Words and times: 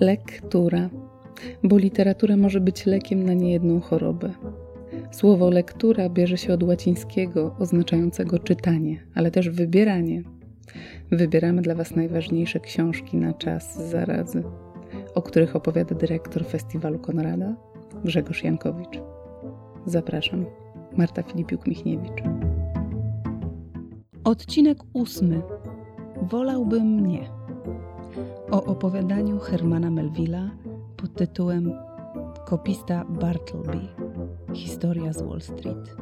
Lektura, 0.00 0.90
bo 1.62 1.78
literatura 1.78 2.36
może 2.36 2.60
być 2.60 2.86
lekiem 2.86 3.22
na 3.22 3.34
niejedną 3.34 3.80
chorobę. 3.80 4.30
Słowo 5.10 5.50
lektura 5.50 6.08
bierze 6.08 6.38
się 6.38 6.52
od 6.52 6.62
łacińskiego 6.62 7.56
oznaczającego 7.58 8.38
czytanie, 8.38 9.06
ale 9.14 9.30
też 9.30 9.50
wybieranie. 9.50 10.22
Wybieramy 11.10 11.62
dla 11.62 11.74
Was 11.74 11.96
najważniejsze 11.96 12.60
książki 12.60 13.16
na 13.16 13.32
czas 13.32 13.90
zarazy, 13.90 14.42
o 15.14 15.22
których 15.22 15.56
opowiada 15.56 15.94
dyrektor 15.94 16.46
Festiwalu 16.46 16.98
Konrada 16.98 17.56
Grzegorz 18.04 18.44
Jankowicz. 18.44 19.00
Zapraszam, 19.86 20.44
Marta 20.96 21.22
Filipiuk-Michniewicz. 21.22 22.22
Odcinek 24.24 24.78
ósmy. 24.92 25.42
Wolałbym 26.22 27.06
nie. 27.06 27.43
O 28.54 28.64
opowiadaniu 28.64 29.38
Hermana 29.38 29.90
Melvilla 29.90 30.58
pod 30.96 31.16
tytułem 31.16 31.72
Kopista 32.46 33.04
Bartleby. 33.04 33.80
Historia 34.54 35.12
z 35.12 35.22
Wall 35.22 35.40
Street. 35.40 35.96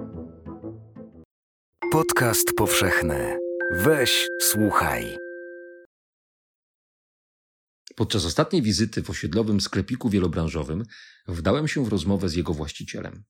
Podcast 1.93 2.53
powszechny. 2.57 3.39
Weź, 3.73 4.29
słuchaj. 4.41 5.17
Podczas 7.97 8.25
ostatniej 8.25 8.63
wizyty 8.63 9.03
w 9.03 9.11
osiedlowym 9.11 9.61
sklepiku 9.61 10.09
wielobranżowym 10.09 10.85
wdałem 11.29 11.69
się 11.69 11.85
w 11.85 11.89
rozmowę 11.89 12.29
z 12.29 12.35
jego 12.35 12.55
właścicielem. 12.55 13.25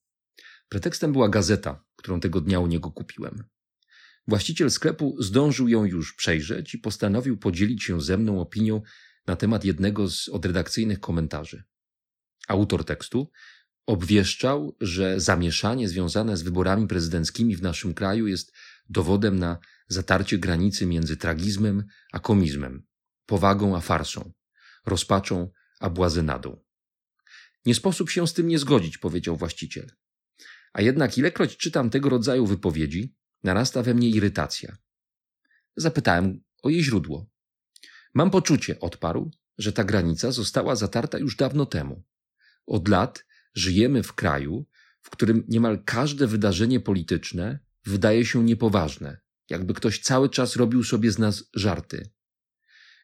Pretekstem 0.68 1.12
była 1.12 1.28
gazeta, 1.28 1.84
którą 1.96 2.20
tego 2.20 2.40
dnia 2.40 2.60
u 2.60 2.66
niego 2.66 2.90
kupiłem. 2.90 3.44
Właściciel 4.28 4.70
sklepu 4.70 5.16
zdążył 5.18 5.68
ją 5.68 5.84
już 5.84 6.14
przejrzeć 6.14 6.74
i 6.74 6.78
postanowił 6.78 7.36
podzielić 7.36 7.84
się 7.84 8.00
ze 8.00 8.18
mną 8.18 8.40
opinią 8.40 8.82
na 9.26 9.36
temat 9.36 9.64
jednego 9.64 10.10
z 10.10 10.28
odredakcyjnych 10.28 11.00
komentarzy. 11.00 11.62
Autor 12.48 12.84
tekstu 12.84 13.30
obwieszczał, 13.86 14.76
że 14.80 15.20
zamieszanie 15.20 15.88
związane 15.88 16.36
z 16.36 16.42
wyborami 16.42 16.88
prezydenckimi 16.88 17.56
w 17.56 17.62
naszym 17.62 17.94
kraju 17.94 18.26
jest 18.26 18.52
dowodem 18.88 19.38
na 19.38 19.58
zatarcie 19.88 20.38
granicy 20.38 20.86
między 20.86 21.16
tragizmem 21.16 21.84
a 22.12 22.20
komizmem, 22.20 22.86
powagą 23.26 23.76
a 23.76 23.80
farsą, 23.80 24.32
rozpaczą 24.86 25.50
a 25.80 25.90
błazenadą. 25.90 26.64
Nie 27.66 27.74
sposób 27.74 28.10
się 28.10 28.26
z 28.26 28.32
tym 28.32 28.48
nie 28.48 28.58
zgodzić, 28.58 28.98
powiedział 28.98 29.36
właściciel. 29.36 29.90
A 30.72 30.82
jednak 30.82 31.18
ilekroć 31.18 31.56
czytam 31.56 31.90
tego 31.90 32.08
rodzaju 32.08 32.46
wypowiedzi, 32.46 33.14
narasta 33.42 33.82
we 33.82 33.94
mnie 33.94 34.08
irytacja. 34.08 34.76
Zapytałem 35.76 36.42
o 36.62 36.68
jej 36.70 36.84
źródło. 36.84 37.31
Mam 38.14 38.30
poczucie, 38.30 38.80
odparł, 38.80 39.30
że 39.58 39.72
ta 39.72 39.84
granica 39.84 40.32
została 40.32 40.76
zatarta 40.76 41.18
już 41.18 41.36
dawno 41.36 41.66
temu. 41.66 42.04
Od 42.66 42.88
lat 42.88 43.24
żyjemy 43.54 44.02
w 44.02 44.12
kraju, 44.12 44.66
w 45.02 45.10
którym 45.10 45.44
niemal 45.48 45.84
każde 45.84 46.26
wydarzenie 46.26 46.80
polityczne 46.80 47.58
wydaje 47.84 48.24
się 48.24 48.44
niepoważne, 48.44 49.20
jakby 49.50 49.74
ktoś 49.74 50.00
cały 50.00 50.28
czas 50.28 50.56
robił 50.56 50.84
sobie 50.84 51.12
z 51.12 51.18
nas 51.18 51.44
żarty. 51.54 52.10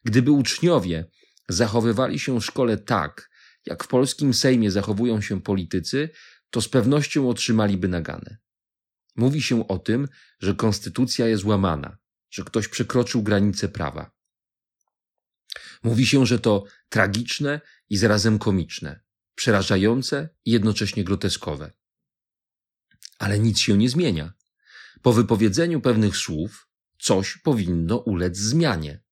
Gdyby 0.05 0.31
uczniowie 0.31 1.11
zachowywali 1.49 2.19
się 2.19 2.41
w 2.41 2.45
szkole 2.45 2.79
tak, 2.79 3.31
jak 3.67 3.85
w 3.85 3.89
polskim 3.89 4.35
Sejmie 4.35 4.71
zachowują 4.71 5.21
się 5.21 5.43
politycy, 5.43 6.11
to 6.51 6.61
z 6.61 6.69
pewnością 6.69 7.29
otrzymaliby 7.29 7.89
naganę. 7.89 8.39
Mówi 9.17 9.43
się 9.43 9.69
o 9.69 9.79
tym, 9.79 10.09
że 10.41 10.55
konstytucja 10.55 11.27
jest 11.27 11.45
łamana, 11.45 11.99
że 12.31 12.45
ktoś 12.45 12.69
przekroczył 12.69 13.23
granice 13.23 13.69
prawa. 13.69 14.18
Mówi 15.83 16.07
się, 16.07 16.27
że 16.27 16.39
to 16.39 16.65
tragiczne 16.89 17.61
i 17.91 17.97
zarazem 17.97 18.39
komiczne, 18.39 19.01
przerażające 19.35 20.29
i 20.45 20.51
jednocześnie 20.51 21.05
groteskowe. 21.05 21.73
Ale 23.19 23.39
nic 23.39 23.59
się 23.59 23.79
nie 23.79 23.89
zmienia. 23.89 24.33
Po 25.03 25.13
wypowiedzeniu 25.13 25.81
pewnych 25.81 26.17
słów 26.17 26.69
coś 26.99 27.39
powinno 27.39 27.97
ulec 27.97 28.37
zmianie. 28.37 29.03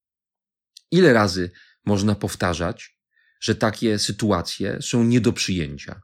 Ile 0.91 1.13
razy 1.13 1.51
można 1.85 2.15
powtarzać, 2.15 2.99
że 3.41 3.55
takie 3.55 3.99
sytuacje 3.99 4.79
są 4.83 5.05
nie 5.05 5.21
do 5.21 5.33
przyjęcia? 5.33 6.03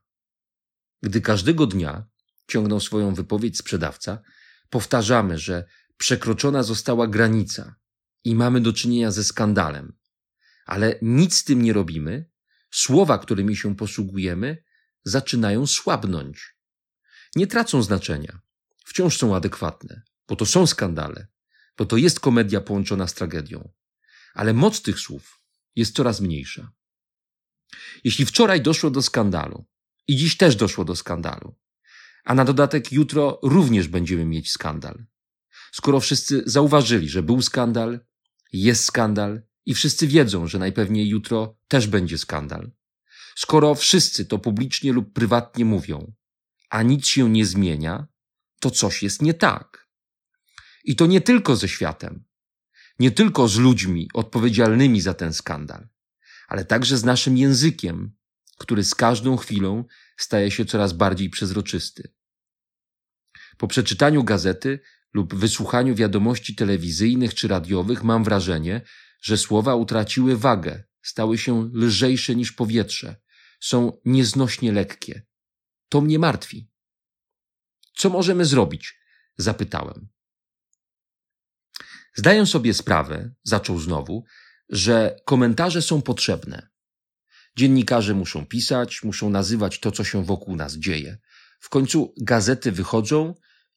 Gdy 1.03 1.21
każdego 1.21 1.67
dnia, 1.67 2.07
ciągnął 2.49 2.81
swoją 2.81 3.15
wypowiedź 3.15 3.59
sprzedawca, 3.59 4.23
powtarzamy, 4.71 5.39
że 5.39 5.65
przekroczona 5.97 6.63
została 6.63 7.07
granica 7.07 7.75
i 8.25 8.35
mamy 8.35 8.61
do 8.61 8.73
czynienia 8.73 9.11
ze 9.11 9.25
skandalem, 9.25 9.97
ale 10.67 10.99
nic 11.03 11.37
z 11.37 11.45
tym 11.45 11.63
nie 11.63 11.73
robimy, 11.73 12.31
słowa, 12.71 13.19
którymi 13.19 13.57
się 13.57 13.77
posługujemy, 13.77 14.65
zaczynają 15.05 15.67
słabnąć. 15.67 16.57
Nie 17.37 17.47
tracą 17.47 17.83
znaczenia, 17.83 18.41
wciąż 18.85 19.19
są 19.19 19.37
adekwatne, 19.37 20.03
bo 20.29 20.37
to 20.37 20.47
są 20.47 20.67
skandale, 20.67 21.27
bo 21.79 21.87
to 21.87 21.97
jest 21.97 22.21
komedia 22.21 22.61
połączona 22.61 23.07
z 23.07 23.15
tragedią. 23.15 23.73
Ale 24.35 24.53
moc 24.53 24.83
tych 24.83 25.01
słów 25.01 25.41
jest 25.77 25.97
coraz 25.97 26.21
mniejsza. 26.21 26.73
Jeśli 28.05 28.27
wczoraj 28.27 28.61
doszło 28.61 28.91
do 28.91 29.03
skandalu 29.03 29.65
i 30.09 30.17
dziś 30.17 30.37
też 30.37 30.57
doszło 30.57 30.85
do 30.85 30.97
skandalu, 30.97 31.55
a 32.25 32.35
na 32.35 32.45
dodatek 32.45 32.93
jutro 32.93 33.39
również 33.43 33.89
będziemy 33.89 34.25
mieć 34.25 34.51
skandal, 34.51 35.07
skoro 35.73 36.01
wszyscy 36.01 36.43
zauważyli, 36.47 37.09
że 37.09 37.23
był 37.23 37.43
skandal, 37.43 38.01
jest 38.53 38.85
skandal 38.85 39.43
i 39.67 39.75
wszyscy 39.75 40.07
wiedzą, 40.07 40.47
że 40.47 40.59
najpewniej 40.59 41.09
jutro 41.09 41.57
też 41.69 41.87
będzie 41.87 42.19
skandal. 42.19 42.71
Skoro 43.37 43.75
wszyscy 43.75 44.27
to 44.27 44.39
publicznie 44.39 44.93
lub 44.93 45.13
prywatnie 45.13 45.65
mówią, 45.65 46.13
a 46.71 46.83
nic 46.83 47.07
się 47.07 47.31
nie 47.31 47.47
zmienia, 47.47 48.07
to 48.61 48.71
coś 48.71 49.03
jest 49.03 49.23
nie 49.23 49.35
tak. 49.35 49.89
I 50.85 50.97
to 50.97 51.07
nie 51.07 51.21
tylko 51.21 51.57
ze 51.57 51.69
światem, 51.69 52.25
nie 52.99 53.11
tylko 53.11 53.49
z 53.49 53.57
ludźmi 53.57 54.09
odpowiedzialnymi 54.15 55.01
za 55.01 55.15
ten 55.15 55.33
skandal, 55.33 55.89
ale 56.49 56.65
także 56.65 56.99
z 56.99 57.05
naszym 57.05 57.37
językiem, 57.37 58.13
który 58.59 58.85
z 58.85 58.95
każdą 58.95 59.37
chwilą 59.37 59.85
staje 60.17 60.51
się 60.51 60.65
coraz 60.65 60.93
bardziej 60.93 61.31
przezroczysty. 61.31 62.13
Po 63.57 63.69
przeczytaniu 63.69 64.25
gazety 64.25 64.81
lub 65.15 65.35
wysłuchaniu 65.35 65.95
wiadomości 65.95 66.55
telewizyjnych 66.55 67.35
czy 67.35 67.49
radiowych 67.49 68.05
mam 68.05 68.25
wrażenie, 68.25 68.81
że 69.23 69.39
słowa 69.39 69.75
utraciły 69.75 70.37
wagę, 70.37 70.85
stały 71.03 71.39
się 71.39 71.71
lżejsze 71.75 72.35
niż 72.35 72.53
powietrze, 72.53 73.17
są 73.61 74.01
nieznośnie 74.05 74.73
lekkie. 74.73 75.23
To 75.89 76.01
mnie 76.01 76.19
martwi. 76.19 76.71
Co 77.97 78.11
możemy 78.11 78.45
zrobić? 78.45 78.99
Zapytałem. 79.37 80.09
Zdaję 82.15 82.47
sobie 82.47 82.75
sprawę, 82.75 83.35
zaczął 83.43 83.79
znowu, 83.79 84.25
że 84.69 85.17
komentarze 85.25 85.83
są 85.83 86.03
potrzebne. 86.03 86.69
Dziennikarze 87.57 88.15
muszą 88.15 88.47
pisać, 88.47 89.03
muszą 89.03 89.31
nazywać 89.31 89.81
to, 89.81 89.93
co 89.93 90.05
się 90.05 90.25
wokół 90.25 90.57
nas 90.57 90.75
dzieje. 90.75 91.19
W 91.61 91.69
końcu 91.69 92.15
gazety 92.21 92.73
wychodzą 92.73 93.35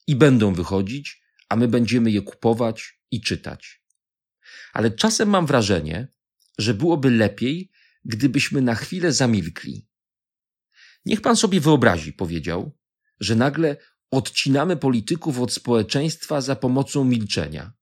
i 0.07 0.16
będą 0.16 0.53
wychodzić, 0.53 1.22
a 1.50 1.55
my 1.55 1.67
będziemy 1.67 2.11
je 2.11 2.22
kupować 2.22 3.00
i 3.11 3.22
czytać 3.22 3.84
ale 4.73 4.91
czasem 4.91 5.29
mam 5.29 5.45
wrażenie, 5.45 6.07
że 6.57 6.73
byłoby 6.73 7.11
lepiej, 7.11 7.71
gdybyśmy 8.05 8.61
na 8.61 8.75
chwilę 8.75 9.11
zamilkli. 9.11 9.88
Niech 11.05 11.21
pan 11.21 11.35
sobie 11.35 11.61
wyobrazi, 11.61 12.13
powiedział, 12.13 12.77
że 13.19 13.35
nagle 13.35 13.77
odcinamy 14.11 14.77
polityków 14.77 15.39
od 15.39 15.53
społeczeństwa 15.53 16.41
za 16.41 16.55
pomocą 16.55 17.03
milczenia, 17.03 17.73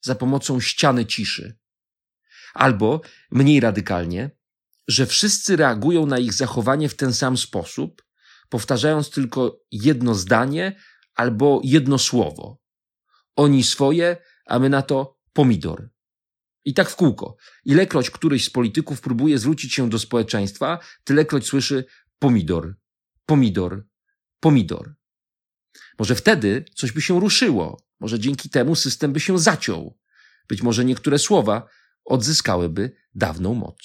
za 0.00 0.14
pomocą 0.14 0.60
ściany 0.60 1.06
ciszy. 1.06 1.58
Albo, 2.54 3.00
mniej 3.30 3.60
radykalnie, 3.60 4.30
że 4.88 5.06
wszyscy 5.06 5.56
reagują 5.56 6.06
na 6.06 6.18
ich 6.18 6.32
zachowanie 6.32 6.88
w 6.88 6.96
ten 6.96 7.14
sam 7.14 7.36
sposób, 7.36 8.04
powtarzając 8.48 9.10
tylko 9.10 9.60
jedno 9.70 10.14
zdanie 10.14 10.76
albo 11.14 11.60
jedno 11.64 11.98
słowo. 11.98 12.62
Oni 13.36 13.64
swoje, 13.64 14.16
a 14.46 14.58
my 14.58 14.68
na 14.68 14.82
to 14.82 15.18
pomidor. 15.32 15.90
I 16.66 16.74
tak 16.74 16.90
w 16.90 16.96
kółko. 16.96 17.36
Ilekroć 17.64 18.10
któryś 18.10 18.44
z 18.44 18.50
polityków 18.50 19.00
próbuje 19.00 19.38
zwrócić 19.38 19.74
się 19.74 19.90
do 19.90 19.98
społeczeństwa, 19.98 20.78
tylekroć 21.04 21.46
słyszy 21.46 21.84
pomidor, 22.18 22.76
pomidor, 23.26 23.86
pomidor. 24.40 24.94
Może 25.98 26.14
wtedy 26.14 26.64
coś 26.74 26.92
by 26.92 27.00
się 27.00 27.20
ruszyło. 27.20 27.82
Może 28.00 28.20
dzięki 28.20 28.50
temu 28.50 28.74
system 28.74 29.12
by 29.12 29.20
się 29.20 29.38
zaciął. 29.38 29.98
Być 30.48 30.62
może 30.62 30.84
niektóre 30.84 31.18
słowa 31.18 31.68
odzyskałyby 32.04 32.96
dawną 33.14 33.54
moc. 33.54 33.78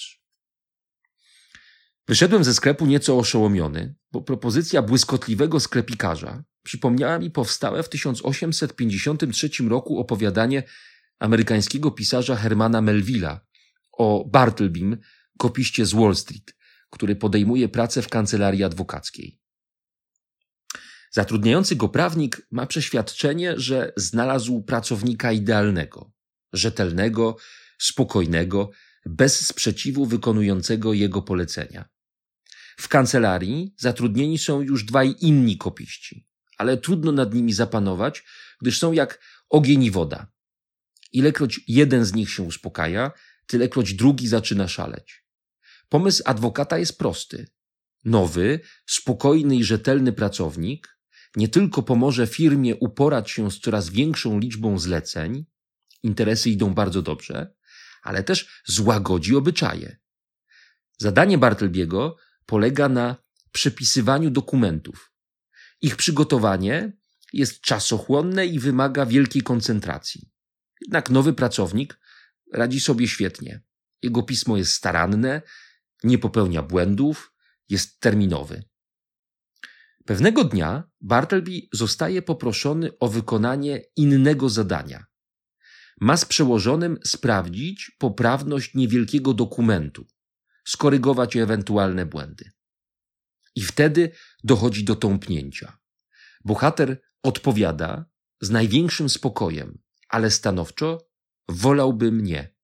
Wyszedłem 2.08 2.44
ze 2.44 2.54
sklepu 2.54 2.86
nieco 2.86 3.18
oszołomiony, 3.18 3.94
bo 4.12 4.22
propozycja 4.22 4.82
błyskotliwego 4.82 5.60
sklepikarza 5.60 6.44
przypomniała 6.62 7.18
mi 7.18 7.30
powstałe 7.30 7.82
w 7.82 7.88
1853 7.88 9.50
roku 9.68 9.98
opowiadanie 9.98 10.62
amerykańskiego 11.22 11.90
pisarza 11.90 12.36
Hermana 12.36 12.80
Melvilla 12.80 13.40
o 13.92 14.24
Bartlebym, 14.24 14.98
kopiście 15.38 15.86
z 15.86 15.92
Wall 15.92 16.16
Street, 16.16 16.54
który 16.90 17.16
podejmuje 17.16 17.68
pracę 17.68 18.02
w 18.02 18.08
kancelarii 18.08 18.64
adwokackiej. 18.64 19.40
Zatrudniający 21.10 21.76
go 21.76 21.88
prawnik 21.88 22.46
ma 22.50 22.66
przeświadczenie, 22.66 23.54
że 23.56 23.92
znalazł 23.96 24.62
pracownika 24.62 25.32
idealnego, 25.32 26.12
rzetelnego, 26.52 27.36
spokojnego, 27.78 28.70
bez 29.06 29.46
sprzeciwu 29.46 30.06
wykonującego 30.06 30.92
jego 30.92 31.22
polecenia. 31.22 31.88
W 32.76 32.88
kancelarii 32.88 33.74
zatrudnieni 33.76 34.38
są 34.38 34.60
już 34.60 34.84
dwaj 34.84 35.14
inni 35.20 35.58
kopiści, 35.58 36.26
ale 36.58 36.76
trudno 36.76 37.12
nad 37.12 37.34
nimi 37.34 37.52
zapanować, 37.52 38.24
gdyż 38.60 38.78
są 38.78 38.92
jak 38.92 39.20
ogień 39.48 39.82
i 39.84 39.90
woda. 39.90 40.31
Ilekroć 41.12 41.60
jeden 41.68 42.04
z 42.04 42.14
nich 42.14 42.30
się 42.30 42.42
uspokaja, 42.42 43.12
tylekroć 43.46 43.94
drugi 43.94 44.28
zaczyna 44.28 44.68
szaleć. 44.68 45.24
Pomysł 45.88 46.22
adwokata 46.26 46.78
jest 46.78 46.98
prosty. 46.98 47.46
Nowy, 48.04 48.60
spokojny 48.86 49.56
i 49.56 49.64
rzetelny 49.64 50.12
pracownik 50.12 50.98
nie 51.36 51.48
tylko 51.48 51.82
pomoże 51.82 52.26
firmie 52.26 52.76
uporać 52.76 53.30
się 53.30 53.50
z 53.50 53.60
coraz 53.60 53.88
większą 53.88 54.38
liczbą 54.38 54.78
zleceń, 54.78 55.44
interesy 56.02 56.50
idą 56.50 56.74
bardzo 56.74 57.02
dobrze, 57.02 57.54
ale 58.02 58.22
też 58.22 58.62
złagodzi 58.64 59.36
obyczaje. 59.36 59.96
Zadanie 60.98 61.38
Bartelbiego 61.38 62.16
polega 62.46 62.88
na 62.88 63.16
przepisywaniu 63.52 64.30
dokumentów. 64.30 65.12
Ich 65.80 65.96
przygotowanie 65.96 66.92
jest 67.32 67.60
czasochłonne 67.60 68.46
i 68.46 68.58
wymaga 68.58 69.06
wielkiej 69.06 69.42
koncentracji. 69.42 70.31
Jednak 70.82 71.10
nowy 71.10 71.32
pracownik 71.32 72.00
radzi 72.52 72.80
sobie 72.80 73.08
świetnie. 73.08 73.62
Jego 74.02 74.22
pismo 74.22 74.56
jest 74.56 74.72
staranne, 74.72 75.42
nie 76.04 76.18
popełnia 76.18 76.62
błędów, 76.62 77.34
jest 77.68 78.00
terminowy. 78.00 78.64
Pewnego 80.04 80.44
dnia 80.44 80.90
Bartleby 81.00 81.60
zostaje 81.72 82.22
poproszony 82.22 82.98
o 82.98 83.08
wykonanie 83.08 83.82
innego 83.96 84.48
zadania. 84.48 85.06
Ma 86.00 86.16
z 86.16 86.24
przełożonym 86.24 86.98
sprawdzić 87.04 87.92
poprawność 87.98 88.74
niewielkiego 88.74 89.34
dokumentu, 89.34 90.06
skorygować 90.64 91.36
ewentualne 91.36 92.06
błędy. 92.06 92.50
I 93.54 93.62
wtedy 93.62 94.10
dochodzi 94.44 94.84
do 94.84 94.96
tąpnięcia. 94.96 95.78
Bohater 96.44 97.02
odpowiada 97.22 98.04
z 98.40 98.50
największym 98.50 99.08
spokojem, 99.08 99.81
ale 100.12 100.30
stanowczo 100.30 101.08
wolałbym 101.48 102.22
nie. 102.22 102.54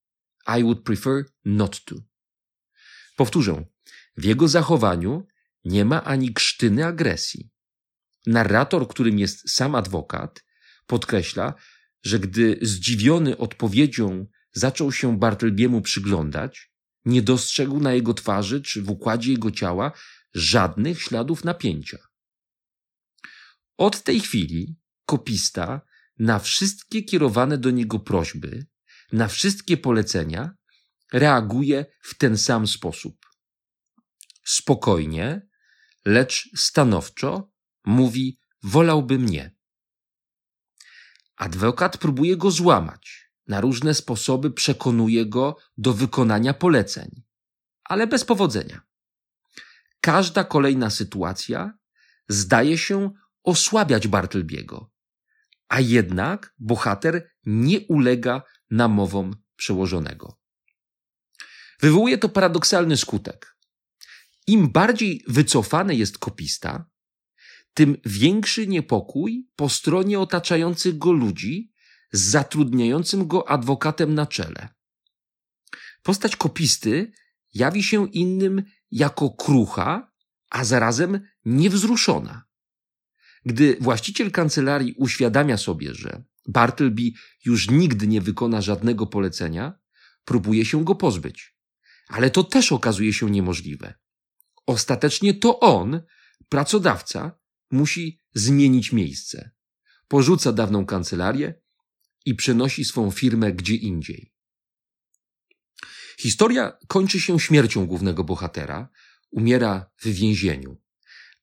I 0.58 0.62
would 0.62 0.82
prefer 0.82 1.24
not 1.44 1.84
to. 1.84 1.94
Powtórzę, 3.16 3.64
w 4.16 4.24
jego 4.24 4.48
zachowaniu 4.48 5.26
nie 5.64 5.84
ma 5.84 6.04
ani 6.04 6.34
krztyny 6.34 6.86
agresji. 6.86 7.50
Narrator, 8.26 8.88
którym 8.88 9.18
jest 9.18 9.50
sam 9.50 9.74
adwokat, 9.74 10.44
podkreśla, 10.86 11.54
że 12.02 12.18
gdy 12.18 12.58
zdziwiony 12.62 13.38
odpowiedzią 13.38 14.26
zaczął 14.52 14.92
się 14.92 15.18
Bartelbiemu 15.18 15.82
przyglądać, 15.82 16.72
nie 17.04 17.22
dostrzegł 17.22 17.80
na 17.80 17.92
jego 17.92 18.14
twarzy 18.14 18.62
czy 18.62 18.82
w 18.82 18.90
układzie 18.90 19.32
jego 19.32 19.50
ciała 19.50 19.92
żadnych 20.34 21.02
śladów 21.02 21.44
napięcia. 21.44 21.98
Od 23.78 24.02
tej 24.02 24.20
chwili 24.20 24.76
kopista 25.06 25.80
na 26.18 26.38
wszystkie 26.38 27.02
kierowane 27.02 27.58
do 27.58 27.70
niego 27.70 27.98
prośby, 27.98 28.66
na 29.12 29.28
wszystkie 29.28 29.76
polecenia 29.76 30.54
reaguje 31.12 31.86
w 32.02 32.18
ten 32.18 32.38
sam 32.38 32.66
sposób. 32.66 33.26
Spokojnie, 34.44 35.48
lecz 36.04 36.50
stanowczo 36.56 37.52
mówi: 37.84 38.40
Wolałbym 38.62 39.26
nie. 39.26 39.56
Adwokat 41.36 41.98
próbuje 41.98 42.36
go 42.36 42.50
złamać. 42.50 43.28
Na 43.46 43.60
różne 43.60 43.94
sposoby 43.94 44.50
przekonuje 44.50 45.26
go 45.26 45.56
do 45.76 45.92
wykonania 45.92 46.54
poleceń, 46.54 47.22
ale 47.84 48.06
bez 48.06 48.24
powodzenia. 48.24 48.80
Każda 50.00 50.44
kolejna 50.44 50.90
sytuacja 50.90 51.78
zdaje 52.28 52.78
się 52.78 53.10
osłabiać 53.42 54.08
Bartelbiego, 54.08 54.90
a 55.68 55.80
jednak 55.80 56.54
bohater 56.58 57.30
nie 57.44 57.80
ulega 57.80 58.42
namowom 58.70 59.36
przełożonego. 59.56 60.38
Wywołuje 61.80 62.18
to 62.18 62.28
paradoksalny 62.28 62.96
skutek. 62.96 63.56
Im 64.46 64.68
bardziej 64.68 65.24
wycofany 65.28 65.94
jest 65.94 66.18
kopista, 66.18 66.90
tym 67.74 67.96
większy 68.04 68.66
niepokój 68.66 69.48
po 69.56 69.68
stronie 69.68 70.20
otaczających 70.20 70.98
go 70.98 71.12
ludzi 71.12 71.72
z 72.12 72.20
zatrudniającym 72.20 73.26
go 73.26 73.48
adwokatem 73.48 74.14
na 74.14 74.26
czele. 74.26 74.68
Postać 76.02 76.36
kopisty 76.36 77.12
jawi 77.54 77.82
się 77.82 78.08
innym 78.08 78.62
jako 78.90 79.30
krucha, 79.30 80.12
a 80.50 80.64
zarazem 80.64 81.20
niewzruszona. 81.44 82.47
Gdy 83.44 83.76
właściciel 83.80 84.30
kancelarii 84.30 84.94
uświadamia 84.96 85.56
sobie, 85.56 85.94
że 85.94 86.24
Bartleby 86.48 87.02
już 87.44 87.70
nigdy 87.70 88.06
nie 88.06 88.20
wykona 88.20 88.60
żadnego 88.60 89.06
polecenia, 89.06 89.78
próbuje 90.24 90.64
się 90.64 90.84
go 90.84 90.94
pozbyć. 90.94 91.54
Ale 92.08 92.30
to 92.30 92.44
też 92.44 92.72
okazuje 92.72 93.12
się 93.12 93.30
niemożliwe. 93.30 93.94
Ostatecznie 94.66 95.34
to 95.34 95.60
on, 95.60 96.02
pracodawca, 96.48 97.38
musi 97.70 98.20
zmienić 98.34 98.92
miejsce. 98.92 99.50
Porzuca 100.08 100.52
dawną 100.52 100.86
kancelarię 100.86 101.54
i 102.24 102.34
przenosi 102.34 102.84
swą 102.84 103.10
firmę 103.10 103.52
gdzie 103.52 103.74
indziej. 103.74 104.32
Historia 106.18 106.78
kończy 106.88 107.20
się 107.20 107.40
śmiercią 107.40 107.86
głównego 107.86 108.24
bohatera, 108.24 108.88
umiera 109.30 109.90
w 109.96 110.08
więzieniu. 110.08 110.76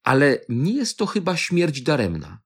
Ale 0.06 0.46
nie 0.50 0.74
jest 0.74 0.98
to 0.98 1.06
chyba 1.06 1.38
śmierć 1.38 1.81
daremna. 1.81 2.42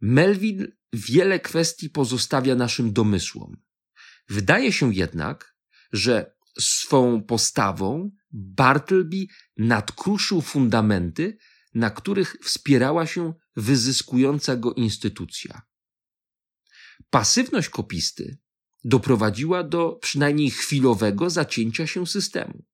Melville 0.00 0.66
wiele 0.92 1.40
kwestii 1.40 1.90
pozostawia 1.90 2.54
naszym 2.54 2.92
domysłom. 2.92 3.56
Wydaje 4.28 4.72
się 4.72 4.94
jednak, 4.94 5.56
że 5.92 6.34
swą 6.60 7.22
postawą 7.22 8.10
Bartleby 8.30 9.26
nadkruszył 9.56 10.40
fundamenty, 10.40 11.38
na 11.74 11.90
których 11.90 12.36
wspierała 12.42 13.06
się 13.06 13.34
wyzyskująca 13.56 14.56
go 14.56 14.72
instytucja. 14.72 15.62
Pasywność 17.10 17.68
kopisty 17.68 18.38
doprowadziła 18.84 19.64
do 19.64 19.92
przynajmniej 19.92 20.50
chwilowego 20.50 21.30
zacięcia 21.30 21.86
się 21.86 22.06
systemu. 22.06 22.64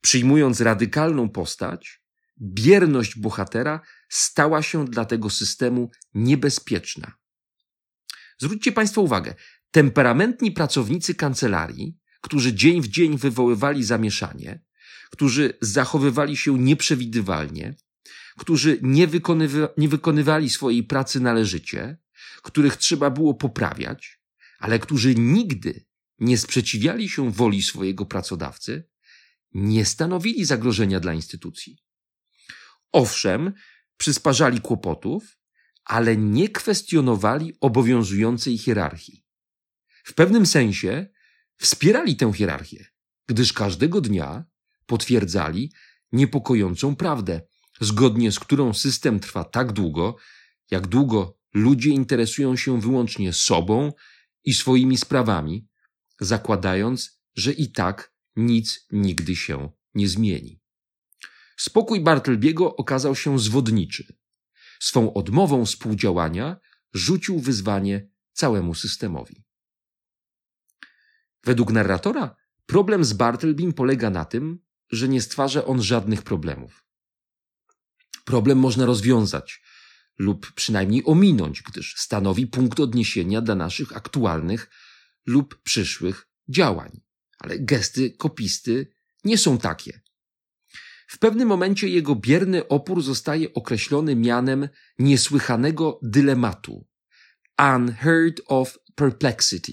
Przyjmując 0.00 0.60
radykalną 0.60 1.28
postać, 1.28 2.03
bierność 2.40 3.18
bohatera 3.18 3.80
stała 4.08 4.62
się 4.62 4.84
dla 4.84 5.04
tego 5.04 5.30
systemu 5.30 5.90
niebezpieczna. 6.14 7.12
Zwróćcie 8.38 8.72
Państwo 8.72 9.00
uwagę, 9.00 9.34
temperamentni 9.70 10.52
pracownicy 10.52 11.14
kancelarii, 11.14 11.98
którzy 12.20 12.54
dzień 12.54 12.82
w 12.82 12.88
dzień 12.88 13.18
wywoływali 13.18 13.84
zamieszanie, 13.84 14.62
którzy 15.10 15.58
zachowywali 15.60 16.36
się 16.36 16.58
nieprzewidywalnie, 16.58 17.74
którzy 18.38 18.78
nie, 18.82 19.06
wykonywa 19.06 19.68
nie 19.76 19.88
wykonywali 19.88 20.50
swojej 20.50 20.84
pracy 20.84 21.20
należycie, 21.20 21.98
których 22.42 22.76
trzeba 22.76 23.10
było 23.10 23.34
poprawiać, 23.34 24.20
ale 24.58 24.78
którzy 24.78 25.14
nigdy 25.14 25.84
nie 26.18 26.38
sprzeciwiali 26.38 27.08
się 27.08 27.32
woli 27.32 27.62
swojego 27.62 28.06
pracodawcy, 28.06 28.88
nie 29.52 29.84
stanowili 29.84 30.44
zagrożenia 30.44 31.00
dla 31.00 31.14
instytucji. 31.14 31.83
Owszem, 32.94 33.52
przysparzali 33.96 34.60
kłopotów, 34.60 35.38
ale 35.84 36.16
nie 36.16 36.48
kwestionowali 36.48 37.52
obowiązującej 37.60 38.58
hierarchii. 38.58 39.24
W 40.04 40.14
pewnym 40.14 40.46
sensie 40.46 41.06
wspierali 41.56 42.16
tę 42.16 42.32
hierarchię, 42.32 42.86
gdyż 43.26 43.52
każdego 43.52 44.00
dnia 44.00 44.44
potwierdzali 44.86 45.72
niepokojącą 46.12 46.96
prawdę, 46.96 47.40
zgodnie 47.80 48.32
z 48.32 48.38
którą 48.38 48.74
system 48.74 49.20
trwa 49.20 49.44
tak 49.44 49.72
długo, 49.72 50.16
jak 50.70 50.86
długo 50.86 51.38
ludzie 51.54 51.90
interesują 51.90 52.56
się 52.56 52.80
wyłącznie 52.80 53.32
sobą 53.32 53.92
i 54.44 54.54
swoimi 54.54 54.96
sprawami, 54.96 55.68
zakładając, 56.20 57.20
że 57.36 57.52
i 57.52 57.72
tak 57.72 58.14
nic 58.36 58.86
nigdy 58.92 59.36
się 59.36 59.70
nie 59.94 60.08
zmieni. 60.08 60.63
Spokój 61.68 62.00
Bartelbiego 62.00 62.76
okazał 62.76 63.16
się 63.16 63.38
zwodniczy. 63.38 64.16
Swą 64.80 65.14
odmową 65.14 65.64
współdziałania 65.64 66.56
rzucił 66.94 67.38
wyzwanie 67.40 68.08
całemu 68.32 68.74
systemowi. 68.74 69.44
Według 71.44 71.72
narratora 71.72 72.36
Problem 72.66 73.04
z 73.04 73.12
Bartlebym 73.12 73.72
polega 73.72 74.10
na 74.10 74.24
tym, 74.24 74.58
że 74.90 75.08
nie 75.08 75.22
stwarza 75.22 75.64
on 75.64 75.82
żadnych 75.82 76.22
problemów. 76.22 76.84
Problem 78.24 78.58
można 78.58 78.86
rozwiązać 78.86 79.62
lub 80.18 80.52
przynajmniej 80.52 81.02
ominąć, 81.04 81.62
gdyż 81.62 81.94
stanowi 81.96 82.46
punkt 82.46 82.80
odniesienia 82.80 83.40
dla 83.40 83.54
naszych 83.54 83.96
aktualnych 83.96 84.70
lub 85.26 85.62
przyszłych 85.62 86.28
działań. 86.48 87.00
Ale 87.38 87.58
gesty 87.58 88.10
kopisty 88.10 88.94
nie 89.24 89.38
są 89.38 89.58
takie. 89.58 90.03
W 91.14 91.18
pewnym 91.18 91.48
momencie 91.48 91.88
jego 91.88 92.14
bierny 92.14 92.68
opór 92.68 93.02
zostaje 93.02 93.54
określony 93.54 94.16
mianem 94.16 94.68
niesłychanego 94.98 96.00
dylematu. 96.02 96.86
Unheard 97.58 98.40
of 98.46 98.78
perplexity. 98.94 99.72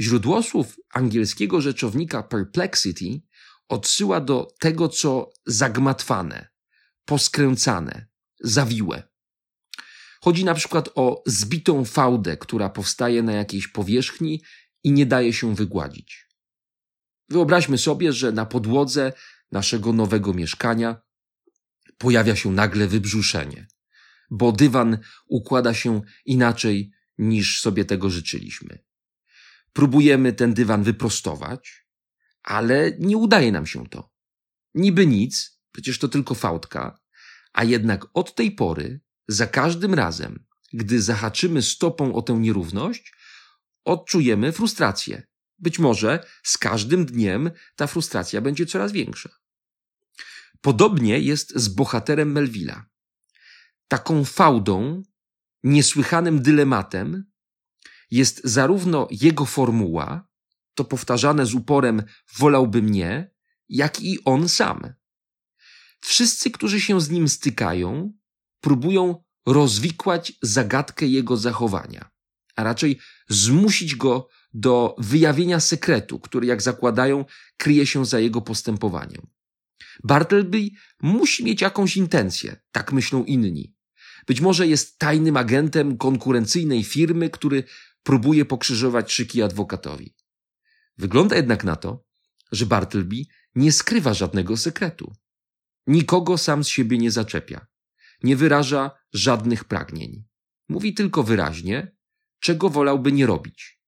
Źródłosłów 0.00 0.76
angielskiego 0.94 1.60
rzeczownika 1.60 2.22
perplexity 2.22 3.22
odsyła 3.68 4.20
do 4.20 4.48
tego, 4.60 4.88
co 4.88 5.32
zagmatwane, 5.46 6.48
poskręcane, 7.04 8.06
zawiłe. 8.40 9.02
Chodzi 10.20 10.44
na 10.44 10.54
przykład 10.54 10.88
o 10.94 11.22
zbitą 11.26 11.84
fałdę, 11.84 12.36
która 12.36 12.68
powstaje 12.68 13.22
na 13.22 13.32
jakiejś 13.32 13.68
powierzchni 13.68 14.42
i 14.84 14.92
nie 14.92 15.06
daje 15.06 15.32
się 15.32 15.54
wygładzić. 15.54 16.26
Wyobraźmy 17.28 17.78
sobie, 17.78 18.12
że 18.12 18.32
na 18.32 18.46
podłodze 18.46 19.12
naszego 19.52 19.92
nowego 19.92 20.34
mieszkania 20.34 21.02
pojawia 21.98 22.36
się 22.36 22.52
nagle 22.52 22.86
wybrzuszenie, 22.86 23.66
bo 24.30 24.52
dywan 24.52 24.98
układa 25.26 25.74
się 25.74 26.02
inaczej 26.24 26.92
niż 27.18 27.60
sobie 27.60 27.84
tego 27.84 28.10
życzyliśmy. 28.10 28.84
Próbujemy 29.72 30.32
ten 30.32 30.54
dywan 30.54 30.82
wyprostować, 30.82 31.86
ale 32.42 32.92
nie 32.98 33.16
udaje 33.16 33.52
nam 33.52 33.66
się 33.66 33.88
to. 33.88 34.12
Niby 34.74 35.06
nic, 35.06 35.60
przecież 35.72 35.98
to 35.98 36.08
tylko 36.08 36.34
fałdka, 36.34 37.00
a 37.52 37.64
jednak 37.64 38.06
od 38.14 38.34
tej 38.34 38.52
pory, 38.52 39.00
za 39.28 39.46
każdym 39.46 39.94
razem, 39.94 40.44
gdy 40.72 41.02
zahaczymy 41.02 41.62
stopą 41.62 42.14
o 42.14 42.22
tę 42.22 42.34
nierówność, 42.34 43.12
odczujemy 43.84 44.52
frustrację. 44.52 45.29
Być 45.60 45.78
może 45.78 46.24
z 46.42 46.58
każdym 46.58 47.06
dniem 47.06 47.50
ta 47.76 47.86
frustracja 47.86 48.40
będzie 48.40 48.66
coraz 48.66 48.92
większa. 48.92 49.30
Podobnie 50.60 51.18
jest 51.18 51.52
z 51.56 51.68
bohaterem 51.68 52.32
Melvilla. 52.32 52.86
Taką 53.88 54.24
fałdą, 54.24 55.02
niesłychanym 55.62 56.42
dylematem 56.42 57.30
jest 58.10 58.40
zarówno 58.44 59.08
jego 59.10 59.44
formuła, 59.44 60.28
to 60.74 60.84
powtarzane 60.84 61.46
z 61.46 61.54
uporem 61.54 62.02
wolałby 62.38 62.82
mnie, 62.82 63.30
jak 63.68 64.00
i 64.00 64.24
on 64.24 64.48
sam. 64.48 64.94
Wszyscy, 66.00 66.50
którzy 66.50 66.80
się 66.80 67.00
z 67.00 67.10
nim 67.10 67.28
stykają, 67.28 68.12
próbują 68.60 69.24
rozwikłać 69.46 70.32
zagadkę 70.42 71.06
jego 71.06 71.36
zachowania, 71.36 72.10
a 72.56 72.64
raczej 72.64 72.98
zmusić 73.28 73.96
go 73.96 74.28
do 74.54 74.94
wyjawienia 74.98 75.60
sekretu, 75.60 76.20
który, 76.20 76.46
jak 76.46 76.62
zakładają, 76.62 77.24
kryje 77.56 77.86
się 77.86 78.06
za 78.06 78.20
jego 78.20 78.40
postępowaniem. 78.40 79.26
Bartleby 80.04 80.68
musi 81.02 81.44
mieć 81.44 81.60
jakąś 81.60 81.96
intencję, 81.96 82.56
tak 82.72 82.92
myślą 82.92 83.24
inni. 83.24 83.74
Być 84.26 84.40
może 84.40 84.66
jest 84.66 84.98
tajnym 84.98 85.36
agentem 85.36 85.96
konkurencyjnej 85.96 86.84
firmy, 86.84 87.30
który 87.30 87.64
próbuje 88.02 88.44
pokrzyżować 88.44 89.12
szyki 89.12 89.42
adwokatowi. 89.42 90.14
Wygląda 90.98 91.36
jednak 91.36 91.64
na 91.64 91.76
to, 91.76 92.04
że 92.52 92.66
Bartleby 92.66 93.16
nie 93.54 93.72
skrywa 93.72 94.14
żadnego 94.14 94.56
sekretu. 94.56 95.12
Nikogo 95.86 96.38
sam 96.38 96.64
z 96.64 96.68
siebie 96.68 96.98
nie 96.98 97.10
zaczepia. 97.10 97.66
Nie 98.22 98.36
wyraża 98.36 98.90
żadnych 99.12 99.64
pragnień. 99.64 100.24
Mówi 100.68 100.94
tylko 100.94 101.22
wyraźnie, 101.22 101.96
czego 102.40 102.70
wolałby 102.70 103.12
nie 103.12 103.26
robić. 103.26 103.79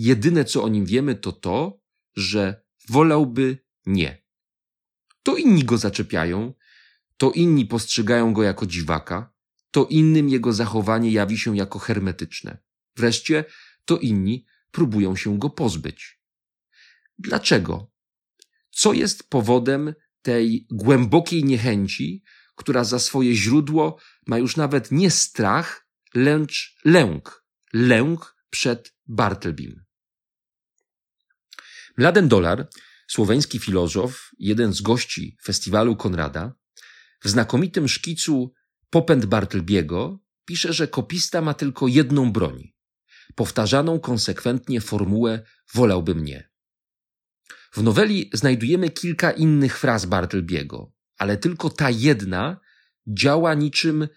Jedyne, 0.00 0.44
co 0.44 0.62
o 0.64 0.68
nim 0.68 0.86
wiemy, 0.86 1.14
to 1.14 1.32
to, 1.32 1.80
że 2.16 2.62
wolałby 2.88 3.58
nie. 3.86 4.22
To 5.22 5.36
inni 5.36 5.64
go 5.64 5.78
zaczepiają, 5.78 6.54
to 7.16 7.30
inni 7.30 7.66
postrzegają 7.66 8.32
go 8.32 8.42
jako 8.42 8.66
dziwaka, 8.66 9.32
to 9.70 9.86
innym 9.86 10.28
jego 10.28 10.52
zachowanie 10.52 11.10
jawi 11.10 11.38
się 11.38 11.56
jako 11.56 11.78
hermetyczne. 11.78 12.58
Wreszcie 12.96 13.44
to 13.84 13.98
inni 13.98 14.46
próbują 14.70 15.16
się 15.16 15.38
go 15.38 15.50
pozbyć. 15.50 16.20
Dlaczego? 17.18 17.90
Co 18.70 18.92
jest 18.92 19.30
powodem 19.30 19.94
tej 20.22 20.66
głębokiej 20.70 21.44
niechęci, 21.44 22.22
która 22.56 22.84
za 22.84 22.98
swoje 22.98 23.34
źródło 23.34 23.98
ma 24.26 24.38
już 24.38 24.56
nawet 24.56 24.92
nie 24.92 25.10
strach, 25.10 25.88
lecz 26.14 26.76
lęk. 26.84 27.44
Lęk 27.72 28.36
przed 28.50 28.94
Bartlebym. 29.06 29.89
Mladen 32.00 32.28
Dolar, 32.28 32.68
słoweński 33.08 33.58
filozof, 33.58 34.30
jeden 34.38 34.72
z 34.72 34.80
gości 34.80 35.36
festiwalu 35.44 35.96
Konrada, 35.96 36.54
w 37.24 37.28
znakomitym 37.28 37.88
szkicu 37.88 38.52
Popęd 38.90 39.26
Bartlebiego 39.26 40.18
pisze, 40.44 40.72
że 40.72 40.88
kopista 40.88 41.40
ma 41.40 41.54
tylko 41.54 41.88
jedną 41.88 42.32
broń 42.32 42.72
powtarzaną 43.34 44.00
konsekwentnie 44.00 44.80
formułę 44.80 45.42
wolałby 45.74 46.14
mnie. 46.14 46.50
W 47.72 47.82
noweli 47.82 48.30
znajdujemy 48.32 48.90
kilka 48.90 49.30
innych 49.30 49.78
fraz 49.78 50.04
Bartlebiego, 50.06 50.92
ale 51.18 51.36
tylko 51.36 51.70
ta 51.70 51.90
jedna 51.90 52.60
działa 53.06 53.54
niczym 53.54 54.08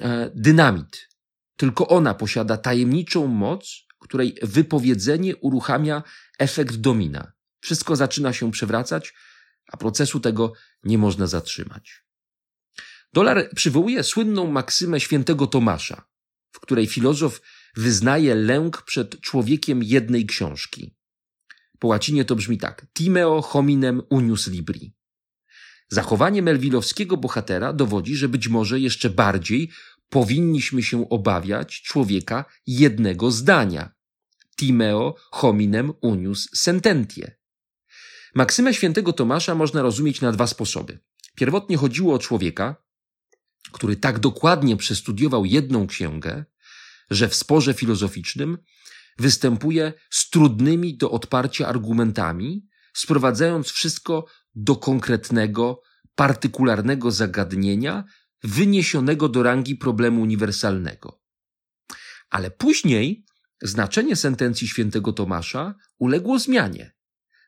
e, 0.00 0.30
dynamit. 0.34 1.08
Tylko 1.56 1.88
ona 1.88 2.14
posiada 2.14 2.56
tajemniczą 2.56 3.26
moc, 3.26 3.88
której 3.98 4.36
wypowiedzenie 4.42 5.36
uruchamia 5.36 6.02
efekt 6.38 6.76
domina. 6.76 7.32
Wszystko 7.60 7.96
zaczyna 7.96 8.32
się 8.32 8.50
przewracać, 8.50 9.14
a 9.72 9.76
procesu 9.76 10.20
tego 10.20 10.52
nie 10.84 10.98
można 10.98 11.26
zatrzymać. 11.26 12.04
Dolar 13.12 13.50
przywołuje 13.54 14.02
słynną 14.02 14.50
maksymę 14.50 15.00
świętego 15.00 15.46
Tomasza, 15.46 16.08
w 16.52 16.60
której 16.60 16.86
filozof 16.86 17.40
wyznaje 17.76 18.34
lęk 18.34 18.82
przed 18.82 19.20
człowiekiem 19.20 19.82
jednej 19.82 20.26
książki. 20.26 20.94
Po 21.78 21.88
łacinie 21.88 22.24
to 22.24 22.36
brzmi 22.36 22.58
tak: 22.58 22.86
Timeo 22.94 23.42
hominem 23.42 24.02
unius 24.10 24.46
libri. 24.46 24.94
Zachowanie 25.88 26.42
melwilowskiego 26.42 27.16
bohatera 27.16 27.72
dowodzi, 27.72 28.16
że 28.16 28.28
być 28.28 28.48
może 28.48 28.80
jeszcze 28.80 29.10
bardziej 29.10 29.70
powinniśmy 30.08 30.82
się 30.82 31.08
obawiać 31.08 31.82
człowieka 31.82 32.44
jednego 32.66 33.30
zdania. 33.30 33.97
Timeo 34.58 35.14
hominem 35.30 35.92
unius 36.00 36.48
sententie. 36.54 37.38
Maksymę 38.34 38.74
świętego 38.74 39.12
Tomasza 39.12 39.54
można 39.54 39.82
rozumieć 39.82 40.20
na 40.20 40.32
dwa 40.32 40.46
sposoby. 40.46 40.98
Pierwotnie 41.34 41.76
chodziło 41.76 42.14
o 42.14 42.18
człowieka, 42.18 42.76
który 43.72 43.96
tak 43.96 44.18
dokładnie 44.18 44.76
przestudiował 44.76 45.44
jedną 45.44 45.86
księgę, 45.86 46.44
że 47.10 47.28
w 47.28 47.34
sporze 47.34 47.74
filozoficznym 47.74 48.58
występuje 49.18 49.92
z 50.10 50.30
trudnymi 50.30 50.96
do 50.96 51.10
odparcia 51.10 51.68
argumentami, 51.68 52.66
sprowadzając 52.94 53.68
wszystko 53.68 54.26
do 54.54 54.76
konkretnego, 54.76 55.82
partykularnego 56.14 57.10
zagadnienia, 57.10 58.04
wyniesionego 58.44 59.28
do 59.28 59.42
rangi 59.42 59.76
problemu 59.76 60.22
uniwersalnego. 60.22 61.22
Ale 62.30 62.50
później 62.50 63.24
znaczenie 63.62 64.16
sentencji 64.16 64.68
świętego 64.68 65.12
Tomasza 65.12 65.74
uległo 65.98 66.38
zmianie. 66.38 66.92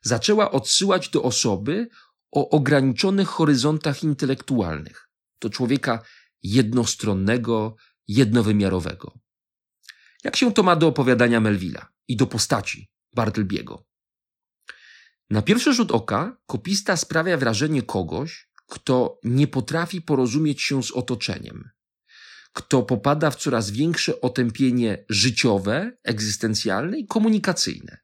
Zaczęła 0.03 0.51
odsyłać 0.51 1.09
do 1.09 1.23
osoby 1.23 1.87
o 2.31 2.49
ograniczonych 2.49 3.27
horyzontach 3.27 4.03
intelektualnych, 4.03 5.09
do 5.41 5.49
człowieka 5.49 6.03
jednostronnego, 6.43 7.75
jednowymiarowego. 8.07 9.19
Jak 10.23 10.35
się 10.35 10.53
to 10.53 10.63
ma 10.63 10.75
do 10.75 10.87
opowiadania 10.87 11.39
Melvilla 11.39 11.87
i 12.07 12.17
do 12.17 12.27
postaci 12.27 12.89
Bartlebiego? 13.13 13.85
Na 15.29 15.41
pierwszy 15.41 15.73
rzut 15.73 15.91
oka 15.91 16.37
kopista 16.45 16.97
sprawia 16.97 17.37
wrażenie 17.37 17.81
kogoś, 17.81 18.49
kto 18.67 19.19
nie 19.23 19.47
potrafi 19.47 20.01
porozumieć 20.01 20.61
się 20.61 20.83
z 20.83 20.91
otoczeniem, 20.91 21.69
kto 22.53 22.83
popada 22.83 23.31
w 23.31 23.35
coraz 23.35 23.71
większe 23.71 24.21
otępienie 24.21 25.05
życiowe, 25.09 25.97
egzystencjalne 26.03 26.99
i 26.99 27.07
komunikacyjne. 27.07 27.97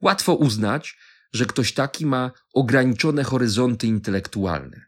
Łatwo 0.00 0.34
uznać, 0.34 0.98
że 1.32 1.46
ktoś 1.46 1.72
taki 1.72 2.06
ma 2.06 2.30
ograniczone 2.54 3.24
horyzonty 3.24 3.86
intelektualne. 3.86 4.86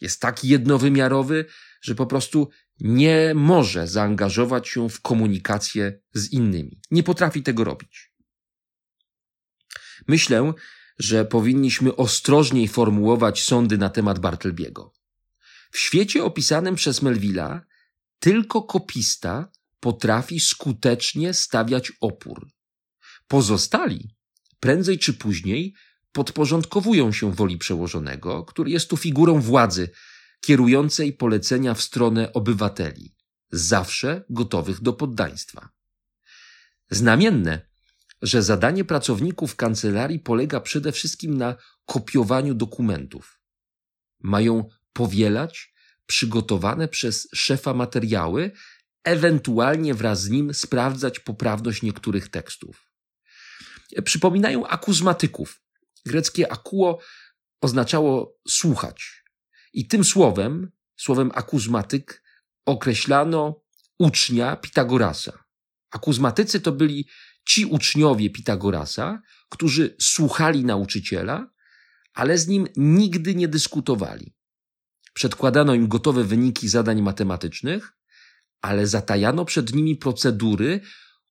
Jest 0.00 0.20
tak 0.20 0.44
jednowymiarowy, 0.44 1.44
że 1.82 1.94
po 1.94 2.06
prostu 2.06 2.48
nie 2.80 3.32
może 3.34 3.88
zaangażować 3.88 4.68
się 4.68 4.88
w 4.88 5.00
komunikację 5.00 6.00
z 6.14 6.32
innymi. 6.32 6.80
Nie 6.90 7.02
potrafi 7.02 7.42
tego 7.42 7.64
robić. 7.64 8.12
Myślę, 10.08 10.52
że 10.98 11.24
powinniśmy 11.24 11.96
ostrożniej 11.96 12.68
formułować 12.68 13.42
sądy 13.42 13.78
na 13.78 13.88
temat 13.88 14.18
Bartlebiego. 14.18 14.92
W 15.72 15.78
świecie 15.78 16.24
opisanym 16.24 16.74
przez 16.74 17.02
Melvilla 17.02 17.64
tylko 18.18 18.62
kopista 18.62 19.48
potrafi 19.80 20.40
skutecznie 20.40 21.34
stawiać 21.34 21.92
opór. 22.00 22.48
Pozostali, 23.28 24.16
prędzej 24.60 24.98
czy 24.98 25.14
później, 25.14 25.74
podporządkowują 26.12 27.12
się 27.12 27.32
woli 27.32 27.58
przełożonego, 27.58 28.44
który 28.44 28.70
jest 28.70 28.90
tu 28.90 28.96
figurą 28.96 29.40
władzy, 29.40 29.90
kierującej 30.40 31.12
polecenia 31.12 31.74
w 31.74 31.82
stronę 31.82 32.32
obywateli, 32.32 33.14
zawsze 33.50 34.24
gotowych 34.30 34.80
do 34.80 34.92
poddaństwa. 34.92 35.68
Znamienne, 36.90 37.68
że 38.22 38.42
zadanie 38.42 38.84
pracowników 38.84 39.56
kancelarii 39.56 40.18
polega 40.18 40.60
przede 40.60 40.92
wszystkim 40.92 41.38
na 41.38 41.56
kopiowaniu 41.84 42.54
dokumentów. 42.54 43.40
Mają 44.20 44.68
powielać 44.92 45.72
przygotowane 46.06 46.88
przez 46.88 47.28
szefa 47.34 47.74
materiały, 47.74 48.50
ewentualnie 49.04 49.94
wraz 49.94 50.22
z 50.22 50.30
nim 50.30 50.54
sprawdzać 50.54 51.20
poprawność 51.20 51.82
niektórych 51.82 52.28
tekstów. 52.28 52.92
Przypominają 54.04 54.66
akuzmatyków. 54.66 55.62
Greckie 56.06 56.52
akuo 56.52 56.98
oznaczało 57.60 58.38
słuchać. 58.48 59.24
I 59.72 59.86
tym 59.88 60.04
słowem, 60.04 60.70
słowem 60.96 61.30
akuzmatyk, 61.34 62.22
określano 62.66 63.62
ucznia 63.98 64.56
Pitagorasa. 64.56 65.44
Akuzmatycy 65.90 66.60
to 66.60 66.72
byli 66.72 67.08
ci 67.48 67.66
uczniowie 67.66 68.30
Pitagorasa, 68.30 69.22
którzy 69.48 69.96
słuchali 70.00 70.64
nauczyciela, 70.64 71.50
ale 72.14 72.38
z 72.38 72.48
nim 72.48 72.66
nigdy 72.76 73.34
nie 73.34 73.48
dyskutowali. 73.48 74.34
Przedkładano 75.12 75.74
im 75.74 75.88
gotowe 75.88 76.24
wyniki 76.24 76.68
zadań 76.68 77.02
matematycznych, 77.02 77.92
ale 78.60 78.86
zatajano 78.86 79.44
przed 79.44 79.74
nimi 79.74 79.96
procedury, 79.96 80.80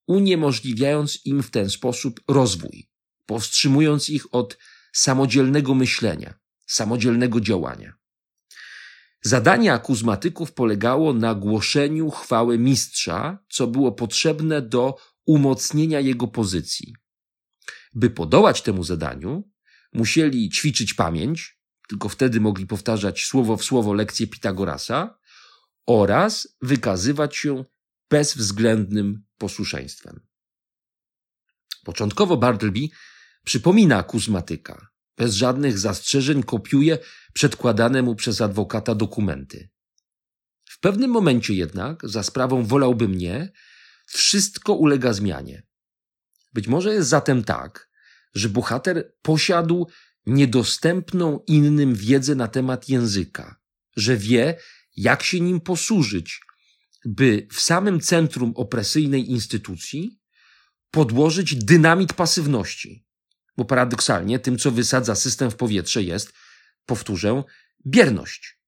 uniemożliwiając 0.08 1.26
im 1.26 1.44
w 1.44 1.52
ten 1.52 1.70
sposób 1.70 2.22
rozwój, 2.28 2.90
powstrzymując 3.26 4.10
ich 4.10 4.34
od 4.34 4.58
samodzielnego 4.94 5.76
myślenia, 5.76 6.34
samodzielnego 6.68 7.42
działania. 7.42 7.94
Zadanie 9.24 9.74
akuzmatyków 9.74 10.54
polegało 10.54 11.14
na 11.14 11.36
głoszeniu 11.36 12.10
chwały 12.10 12.60
mistrza, 12.60 13.38
co 13.50 13.68
było 13.68 13.92
potrzebne 13.92 14.62
do 14.62 14.98
umocnienia 15.26 16.00
jego 16.00 16.28
pozycji. 16.28 16.96
By 17.94 18.10
podołać 18.10 18.62
temu 18.62 18.84
zadaniu, 18.84 19.50
musieli 19.94 20.50
ćwiczyć 20.50 20.94
pamięć, 20.94 21.61
tylko 21.92 22.10
wtedy 22.10 22.40
mogli 22.40 22.68
powtarzać 22.68 23.26
słowo 23.26 23.58
w 23.58 23.64
słowo 23.64 23.94
lekcje 23.94 24.28
Pitagorasa 24.28 25.18
oraz 25.86 26.48
wykazywać 26.62 27.38
się 27.38 27.66
bezwzględnym 28.10 29.24
posłuszeństwem. 29.38 30.20
Początkowo 31.84 32.38
Bartleby 32.38 32.80
przypomina 33.44 34.04
kuzmatyka. 34.04 34.88
Bez 35.18 35.34
żadnych 35.34 35.80
zastrzeżeń 35.80 36.44
kopiuje 36.44 36.98
przedkładane 37.34 38.02
mu 38.02 38.16
przez 38.16 38.42
adwokata 38.42 38.96
dokumenty. 38.96 39.70
W 40.66 40.80
pewnym 40.80 41.12
momencie 41.12 41.54
jednak, 41.54 42.10
za 42.10 42.24
sprawą 42.24 42.66
wolałby 42.66 43.08
mnie, 43.08 43.52
wszystko 44.06 44.74
ulega 44.74 45.14
zmianie. 45.14 45.64
Być 46.54 46.68
może 46.68 46.94
jest 46.94 47.10
zatem 47.10 47.44
tak, 47.44 47.90
że 48.34 48.50
bohater 48.50 49.14
posiadł 49.22 49.88
niedostępną 50.26 51.40
innym 51.48 51.96
wiedzę 51.96 52.36
na 52.36 52.48
temat 52.48 52.90
języka, 52.90 53.60
że 53.98 54.18
wie, 54.18 54.58
jak 54.98 55.24
się 55.24 55.40
nim 55.40 55.62
posłużyć, 55.62 56.42
by 57.06 57.48
w 57.52 57.60
samym 57.60 58.00
centrum 58.00 58.54
opresyjnej 58.56 59.32
instytucji 59.32 60.20
podłożyć 60.92 61.56
dynamit 61.56 62.14
pasywności. 62.14 63.06
Bo 63.58 63.66
paradoksalnie 63.66 64.40
tym, 64.40 64.58
co 64.58 64.72
wysadza 64.72 65.16
system 65.16 65.52
w 65.52 65.56
powietrze 65.56 66.04
jest, 66.04 66.34
powtórzę, 66.86 67.44
bierność. 67.88 68.62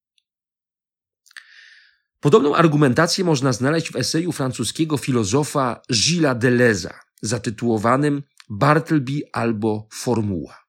Podobną 2.20 2.56
argumentację 2.56 3.24
można 3.24 3.54
znaleźć 3.54 3.92
w 3.92 3.96
eseju 3.96 4.32
francuskiego 4.32 4.98
filozofa 4.98 5.82
Gilles 5.92 6.38
Deleuze'a, 6.38 6.94
zatytułowanym 7.22 8.24
Bartleby 8.50 9.22
albo 9.34 9.88
Formuła. 9.92 10.63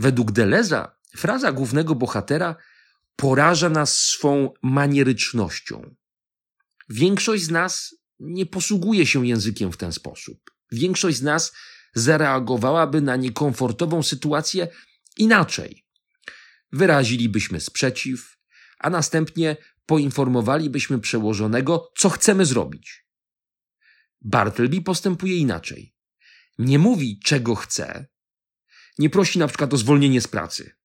Według 0.00 0.32
Deleuze'a 0.32 0.88
fraza 1.16 1.52
głównego 1.52 1.94
bohatera 1.94 2.56
poraża 3.16 3.68
nas 3.68 3.98
swą 3.98 4.52
manierycznością. 4.62 5.94
Większość 6.88 7.42
z 7.42 7.50
nas 7.50 7.94
nie 8.18 8.46
posługuje 8.46 9.06
się 9.06 9.26
językiem 9.26 9.72
w 9.72 9.76
ten 9.76 9.92
sposób. 9.92 10.50
Większość 10.72 11.16
z 11.16 11.22
nas 11.22 11.52
zareagowałaby 11.94 13.00
na 13.00 13.16
niekomfortową 13.16 14.02
sytuację 14.02 14.68
inaczej. 15.16 15.84
Wyrazilibyśmy 16.72 17.60
sprzeciw, 17.60 18.36
a 18.78 18.90
następnie 18.90 19.56
poinformowalibyśmy 19.86 21.00
przełożonego, 21.00 21.92
co 21.96 22.10
chcemy 22.10 22.46
zrobić. 22.46 23.06
Bartleby 24.20 24.80
postępuje 24.82 25.36
inaczej. 25.36 25.94
Nie 26.58 26.78
mówi, 26.78 27.20
czego 27.24 27.54
chce, 27.54 28.06
nie 29.00 29.10
prosi 29.10 29.38
na 29.38 29.48
przykład 29.48 29.74
o 29.74 29.76
zwolnienie 29.76 30.20
z 30.20 30.28
pracy, 30.28 30.76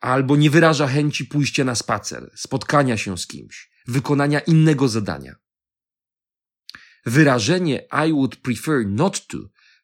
albo 0.00 0.36
nie 0.36 0.50
wyraża 0.50 0.86
chęci 0.86 1.24
pójścia 1.24 1.64
na 1.64 1.74
spacer, 1.74 2.30
spotkania 2.36 2.96
się 2.96 3.18
z 3.18 3.26
kimś, 3.26 3.70
wykonania 3.86 4.40
innego 4.40 4.88
zadania. 4.88 5.34
Wyrażenie 7.06 7.86
I 8.08 8.12
would 8.12 8.36
prefer 8.36 8.86
not 8.86 9.26
to, 9.26 9.38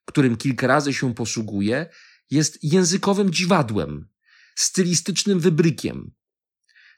którym 0.05 0.37
kilka 0.37 0.67
razy 0.67 0.95
się 0.95 1.15
posługuje, 1.15 1.87
jest 2.31 2.59
językowym 2.63 3.33
dziwadłem, 3.33 4.09
stylistycznym 4.55 5.41
wybrykiem. 5.41 6.13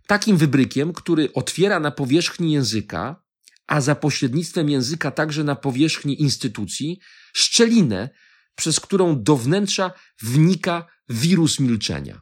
Takim 0.07 0.37
wybrykiem, 0.37 0.93
który 0.93 1.33
otwiera 1.33 1.81
na 1.81 1.91
powierzchni 1.91 2.53
języka, 2.53 3.23
a 3.67 3.81
za 3.81 3.95
pośrednictwem 3.95 4.71
języka 4.71 5.11
także 5.11 5.45
na 5.45 5.57
powierzchni 5.57 6.23
instytucji, 6.23 7.01
szczelinę, 7.33 8.11
przez 8.59 8.81
którą 8.81 9.23
do 9.23 9.37
wnętrza 9.37 9.93
wnika 10.23 10.87
wirus 11.09 11.61
milczenia. 11.61 12.21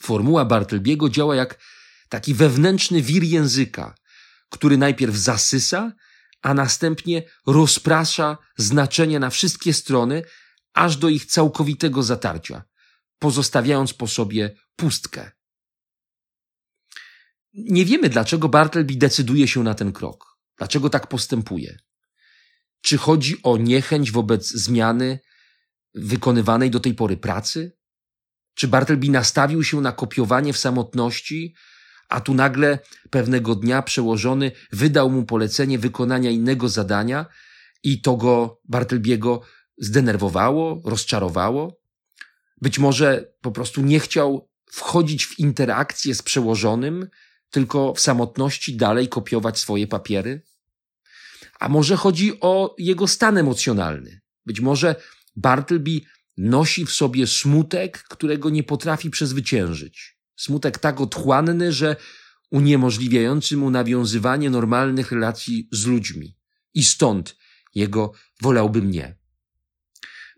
Formuła 0.00 0.44
Bartlebiego 0.44 1.08
działa 1.08 1.36
jak 1.36 1.58
taki 2.08 2.34
wewnętrzny 2.34 3.02
wir 3.02 3.22
języka, 3.22 3.94
który 4.50 4.78
najpierw 4.78 5.14
zasysa, 5.14 5.92
a 6.42 6.54
następnie 6.54 7.22
rozprasza 7.46 8.38
znaczenia 8.56 9.18
na 9.18 9.30
wszystkie 9.30 9.72
strony, 9.72 10.22
aż 10.74 10.96
do 10.96 11.08
ich 11.08 11.26
całkowitego 11.26 12.02
zatarcia, 12.02 12.62
pozostawiając 13.18 13.94
po 13.94 14.06
sobie 14.06 14.56
pustkę. 14.76 15.30
Nie 17.52 17.84
wiemy, 17.84 18.08
dlaczego 18.08 18.48
Bartleby 18.48 18.94
decyduje 18.94 19.48
się 19.48 19.62
na 19.62 19.74
ten 19.74 19.92
krok, 19.92 20.38
dlaczego 20.56 20.90
tak 20.90 21.06
postępuje. 21.06 21.78
Czy 22.80 22.98
chodzi 22.98 23.42
o 23.42 23.56
niechęć 23.56 24.12
wobec 24.12 24.48
zmiany 24.48 25.18
wykonywanej 25.94 26.70
do 26.70 26.80
tej 26.80 26.94
pory 26.94 27.16
pracy? 27.16 27.76
Czy 28.54 28.68
Bartleby 28.68 29.08
nastawił 29.08 29.64
się 29.64 29.80
na 29.80 29.92
kopiowanie 29.92 30.52
w 30.52 30.58
samotności, 30.58 31.54
a 32.08 32.20
tu 32.20 32.34
nagle 32.34 32.78
pewnego 33.10 33.54
dnia 33.54 33.82
przełożony 33.82 34.52
wydał 34.72 35.10
mu 35.10 35.24
polecenie 35.24 35.78
wykonania 35.78 36.30
innego 36.30 36.68
zadania 36.68 37.26
i 37.82 38.00
to 38.00 38.16
go 38.16 38.60
Bartlebiego 38.68 39.40
zdenerwowało, 39.78 40.82
rozczarowało? 40.84 41.80
Być 42.60 42.78
może 42.78 43.32
po 43.40 43.52
prostu 43.52 43.82
nie 43.82 44.00
chciał 44.00 44.50
wchodzić 44.72 45.26
w 45.26 45.38
interakcję 45.38 46.14
z 46.14 46.22
przełożonym, 46.22 47.08
tylko 47.50 47.94
w 47.94 48.00
samotności 48.00 48.76
dalej 48.76 49.08
kopiować 49.08 49.58
swoje 49.58 49.86
papiery? 49.86 50.42
A 51.60 51.68
może 51.68 51.96
chodzi 51.96 52.40
o 52.40 52.74
jego 52.78 53.08
stan 53.08 53.38
emocjonalny? 53.38 54.20
Być 54.46 54.60
może 54.60 54.96
Bartleby 55.36 56.00
nosi 56.36 56.86
w 56.86 56.92
sobie 56.92 57.26
smutek, 57.26 58.02
którego 58.02 58.50
nie 58.50 58.62
potrafi 58.62 59.10
przezwyciężyć. 59.10 60.18
Smutek 60.36 60.78
tak 60.78 61.00
otchłanny, 61.00 61.72
że 61.72 61.96
uniemożliwiający 62.50 63.56
mu 63.56 63.70
nawiązywanie 63.70 64.50
normalnych 64.50 65.12
relacji 65.12 65.68
z 65.72 65.86
ludźmi. 65.86 66.36
I 66.74 66.84
stąd 66.84 67.36
jego 67.74 68.12
wolałby 68.42 68.82
mnie. 68.82 69.16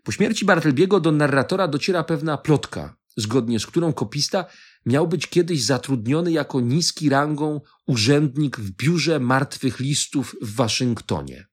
Po 0.03 0.11
śmierci 0.11 0.45
Bartlebiego 0.45 0.99
do 0.99 1.11
narratora 1.11 1.67
dociera 1.67 2.03
pewna 2.03 2.37
plotka, 2.37 2.95
zgodnie 3.17 3.59
z 3.59 3.65
którą 3.65 3.93
kopista 3.93 4.45
miał 4.85 5.07
być 5.07 5.27
kiedyś 5.27 5.63
zatrudniony 5.63 6.31
jako 6.31 6.61
niski 6.61 7.09
rangą 7.09 7.61
urzędnik 7.87 8.59
w 8.59 8.71
biurze 8.71 9.19
martwych 9.19 9.79
listów 9.79 10.35
w 10.41 10.55
Waszyngtonie. 10.55 11.47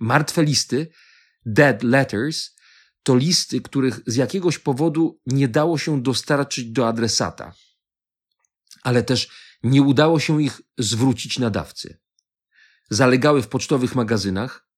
Martwe 0.00 0.44
listy, 0.44 0.90
dead 1.46 1.82
letters, 1.82 2.50
to 3.02 3.16
listy, 3.16 3.60
których 3.60 4.00
z 4.06 4.16
jakiegoś 4.16 4.58
powodu 4.58 5.20
nie 5.26 5.48
dało 5.48 5.78
się 5.78 6.02
dostarczyć 6.02 6.70
do 6.70 6.88
adresata, 6.88 7.54
ale 8.82 9.02
też 9.02 9.28
nie 9.62 9.82
udało 9.82 10.20
się 10.20 10.42
ich 10.42 10.60
zwrócić 10.78 11.38
nadawcy. 11.38 11.98
Zalegały 12.90 13.42
w 13.42 13.48
pocztowych 13.48 13.94
magazynach, 13.94 14.68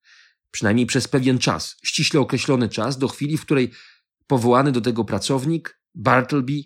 przynajmniej 0.51 0.87
przez 0.87 1.09
pewien 1.09 1.39
czas, 1.39 1.77
ściśle 1.85 2.21
określony 2.21 2.69
czas, 2.69 2.99
do 2.99 3.09
chwili, 3.09 3.39
w 3.39 3.43
której 3.43 3.73
powołany 4.27 4.73
do 4.73 4.81
tego 4.81 5.05
pracownik, 5.05 5.81
Bartleby, 5.95 6.63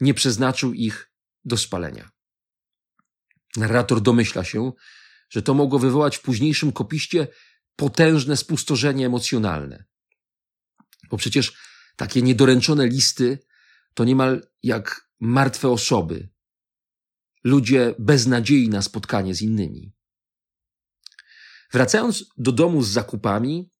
nie 0.00 0.14
przeznaczył 0.14 0.72
ich 0.72 1.10
do 1.44 1.56
spalenia. 1.56 2.10
Narrator 3.56 4.00
domyśla 4.00 4.44
się, 4.44 4.72
że 5.30 5.42
to 5.42 5.54
mogło 5.54 5.78
wywołać 5.78 6.16
w 6.16 6.22
późniejszym 6.22 6.72
kopiście 6.72 7.28
potężne 7.76 8.36
spustoszenie 8.36 9.06
emocjonalne. 9.06 9.84
Bo 11.10 11.16
przecież 11.16 11.56
takie 11.96 12.22
niedoręczone 12.22 12.86
listy 12.86 13.38
to 13.94 14.04
niemal 14.04 14.46
jak 14.62 15.08
martwe 15.20 15.68
osoby, 15.68 16.28
ludzie 17.44 17.94
bez 17.98 18.26
nadziei 18.26 18.68
na 18.68 18.82
spotkanie 18.82 19.34
z 19.34 19.42
innymi. 19.42 19.92
Wracając 21.72 22.24
do 22.36 22.52
domu 22.52 22.82
z 22.82 22.88
zakupami, 22.88 23.70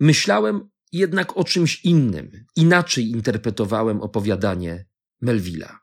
myślałem 0.00 0.70
jednak 0.92 1.36
o 1.36 1.44
czymś 1.44 1.84
innym. 1.84 2.30
Inaczej 2.56 3.10
interpretowałem 3.10 4.00
opowiadanie 4.00 4.86
Melvilla. 5.22 5.80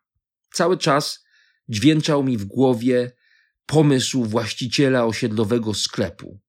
Cały 0.54 0.78
czas 0.78 1.24
dźwięczał 1.70 2.24
mi 2.24 2.38
w 2.38 2.46
głowie 2.46 3.12
pomysł 3.66 4.24
właściciela 4.24 5.06
osiedlowego 5.06 5.74
sklepu. 5.74 6.40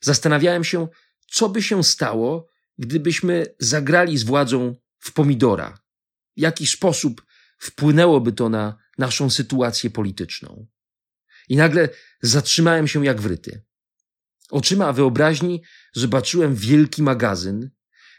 Zastanawiałem 0.00 0.64
się, 0.64 0.88
co 1.30 1.48
by 1.48 1.62
się 1.62 1.84
stało, 1.84 2.46
gdybyśmy 2.78 3.46
zagrali 3.58 4.18
z 4.18 4.22
władzą 4.22 4.76
w 4.98 5.12
pomidora. 5.12 5.78
W 6.36 6.40
jaki 6.40 6.66
sposób 6.66 7.26
wpłynęłoby 7.58 8.32
to 8.32 8.48
na 8.48 8.78
naszą 8.98 9.30
sytuację 9.30 9.90
polityczną. 9.90 10.66
I 11.48 11.56
nagle 11.56 11.88
zatrzymałem 12.22 12.88
się 12.88 13.04
jak 13.04 13.20
wryty. 13.20 13.62
Oczyma 14.50 14.92
wyobraźni 14.92 15.62
zobaczyłem 15.92 16.54
wielki 16.54 17.02
magazyn, 17.02 17.70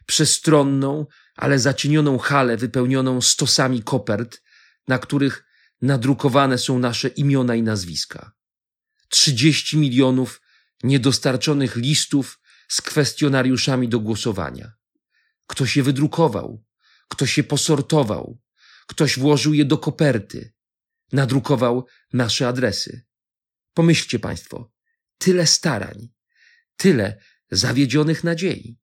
przestronną, 0.06 1.06
ale 1.42 1.60
zacienioną 1.60 2.18
halę 2.18 2.58
wypełnioną 2.58 3.22
stosami 3.22 3.84
kopert, 3.84 4.42
na 4.88 5.00
których 5.00 5.46
nadrukowane 5.82 6.58
są 6.58 6.80
nasze 6.80 7.08
imiona 7.08 7.56
i 7.56 7.64
nazwiska. 7.64 8.32
Trzydzieści 9.10 9.78
milionów 9.78 10.42
niedostarczonych 10.84 11.76
listów 11.76 12.42
z 12.70 12.82
kwestionariuszami 12.82 13.90
do 13.90 14.00
głosowania. 14.00 14.74
Ktoś 15.48 15.78
je 15.78 15.84
wydrukował, 15.84 16.64
ktoś 17.08 17.38
je 17.38 17.44
posortował, 17.44 18.42
ktoś 18.88 19.20
włożył 19.20 19.54
je 19.54 19.66
do 19.66 19.78
koperty, 19.78 20.54
nadrukował 21.12 21.86
nasze 22.14 22.48
adresy. 22.48 23.06
Pomyślcie 23.74 24.20
Państwo, 24.20 24.72
tyle 25.18 25.48
starań, 25.48 26.10
tyle 26.78 27.22
zawiedzionych 27.52 28.24
nadziei. 28.24 28.81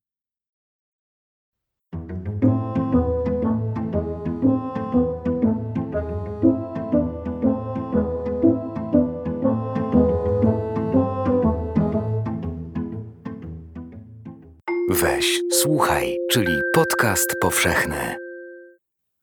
Weź, 15.00 15.40
słuchaj, 15.52 16.18
czyli 16.30 16.60
podcast 16.74 17.36
powszechny. 17.40 18.16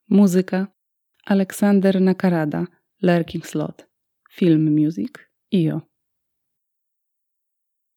Muzyka 0.09 0.67
Aleksander 1.25 2.01
Nakarada, 2.01 2.65
Lurking 3.01 3.47
Slot. 3.47 3.87
Film 4.31 4.79
Music 4.79 5.13
IO. 5.53 5.81